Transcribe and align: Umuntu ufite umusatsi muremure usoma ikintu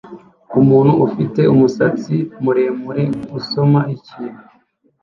Umuntu 0.61 0.93
ufite 1.07 1.41
umusatsi 1.53 2.15
muremure 2.43 3.03
usoma 3.37 3.79
ikintu 3.95 4.41